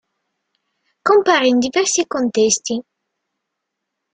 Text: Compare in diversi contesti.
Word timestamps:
Compare 1.09 1.45
in 1.45 1.59
diversi 1.59 2.07
contesti. 2.07 2.81